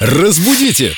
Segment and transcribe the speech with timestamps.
[0.00, 0.92] Разбудите!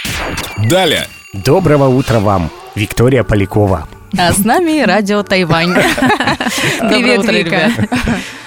[0.69, 1.09] Далее!
[1.33, 3.89] Доброго утра вам, Виктория Полякова.
[4.19, 5.73] А с нами радио Тайвань.
[6.81, 7.51] Привет, утро, Вика.
[7.51, 7.89] ребят.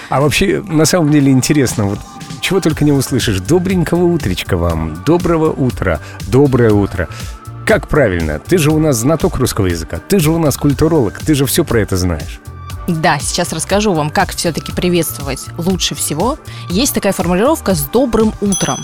[0.10, 2.00] А вообще, на самом деле интересно, вот
[2.40, 3.40] чего только не услышишь.
[3.40, 7.10] Добренького утречка вам, доброго утра, доброе утро.
[7.66, 8.38] Как правильно?
[8.38, 11.64] Ты же у нас знаток русского языка, ты же у нас культуролог, ты же все
[11.66, 12.40] про это знаешь.
[12.88, 16.38] Да, сейчас расскажу вам, как все-таки приветствовать лучше всего.
[16.70, 18.78] Есть такая формулировка с добрым утром.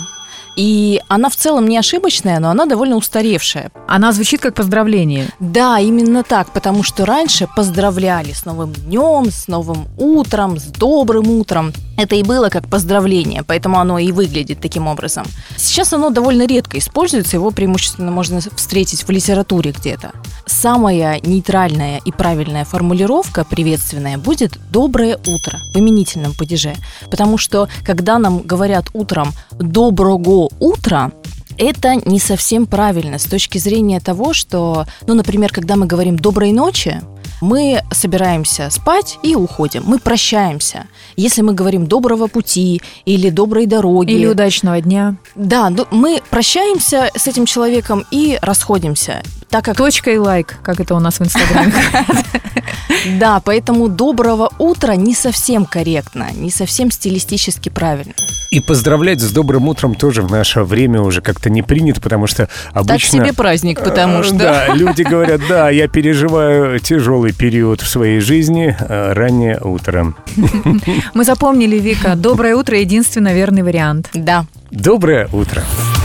[0.56, 3.70] И она в целом не ошибочная, но она довольно устаревшая.
[3.86, 5.26] Она звучит как поздравление.
[5.38, 11.30] Да, именно так, потому что раньше поздравляли с новым днем, с новым утром, с добрым
[11.30, 11.72] утром.
[12.00, 15.26] Это и было как поздравление, поэтому оно и выглядит таким образом.
[15.58, 20.12] Сейчас оно довольно редко используется, его преимущественно можно встретить в литературе где-то.
[20.46, 26.74] Самая нейтральная и правильная формулировка приветственная будет «доброе утро» в именительном падеже.
[27.10, 31.12] Потому что, когда нам говорят утром «доброго утра»,
[31.58, 36.52] это не совсем правильно с точки зрения того, что, ну, например, когда мы говорим «доброй
[36.52, 37.02] ночи»,
[37.40, 39.82] мы собираемся спать и уходим.
[39.86, 40.86] Мы прощаемся.
[41.16, 45.16] Если мы говорим «доброго пути» или «доброй дороги», Или удачного дня.
[45.34, 49.22] да, ну, мы прощаемся с этим человеком и расходимся.
[49.48, 51.72] Так как, Точка и лайк, как это у нас в Инстаграме.
[53.18, 58.12] да, поэтому доброго утра не совсем корректно, не совсем стилистически правильно.
[58.50, 62.46] И поздравлять с добрым утром тоже в наше время уже как-то не принято, потому что
[62.46, 63.18] Так обычно...
[63.24, 64.34] себе праздник, потому Э, что...
[64.36, 70.14] Да, люди говорят, да, я переживаю тяжелый период в своей жизни, э, раннее утро.
[71.14, 74.08] Мы запомнили, Вика, доброе утро– единственно верный вариант.
[74.14, 74.46] Да.
[74.70, 75.62] Доброе утро.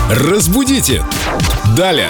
[0.09, 1.01] Разбудите!
[1.75, 2.09] Далее!